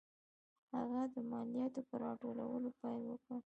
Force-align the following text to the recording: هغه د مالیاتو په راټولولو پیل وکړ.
هغه 0.75 1.01
د 1.13 1.15
مالیاتو 1.31 1.81
په 1.89 1.95
راټولولو 2.03 2.69
پیل 2.79 2.99
وکړ. 3.09 3.37